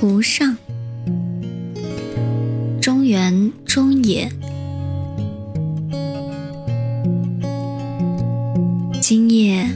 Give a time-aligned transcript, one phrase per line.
[0.00, 0.56] 湖上，
[2.80, 4.32] 中原中野。
[9.02, 9.66] 今夜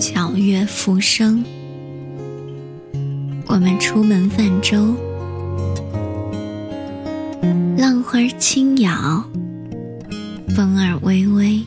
[0.00, 1.44] 皎月浮生，
[3.46, 4.96] 我们出门泛舟，
[7.78, 9.24] 浪花轻摇，
[10.56, 11.62] 风儿微微。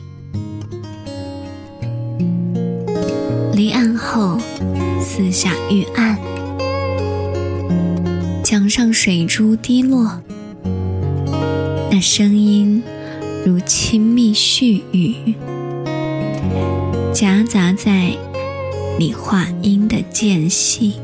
[3.54, 4.38] 离岸后，
[5.00, 6.18] 四下玉案，
[8.50, 10.22] 墙上水珠滴落，
[11.90, 12.82] 那声音
[13.44, 15.34] 如亲密絮语。
[17.12, 18.16] 夹杂在
[18.98, 20.94] 你话音的间隙，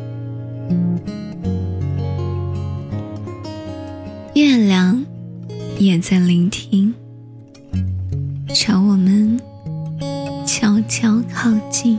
[4.33, 5.05] 月亮
[5.79, 6.95] 也在聆听，
[8.55, 9.39] 朝我们
[10.47, 11.99] 悄悄靠近。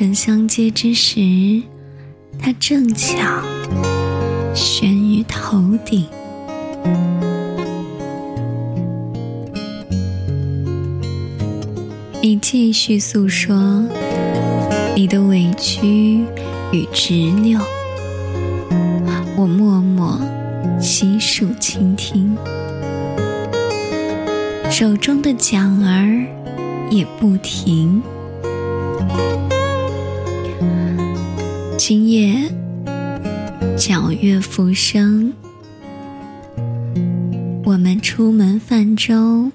[0.00, 1.20] 唇相接之时，
[2.38, 3.18] 它正巧
[4.54, 6.06] 悬于头顶。
[12.22, 13.84] 你继续诉说
[14.96, 16.24] 你的委屈
[16.72, 17.60] 与执拗，
[19.36, 20.18] 我默默
[20.80, 22.34] 悉数倾听，
[24.70, 26.24] 手中的桨儿
[26.90, 28.02] 也不停。
[31.78, 32.52] 今夜
[33.76, 35.32] 皎月浮生，
[37.64, 39.50] 我们出门泛舟。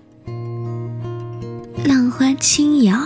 [1.86, 2.98] 浪花轻摇。